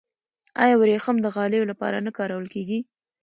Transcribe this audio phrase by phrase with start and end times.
[0.63, 2.79] آیا وریښم د غالیو لپاره نه کارول کیږي؟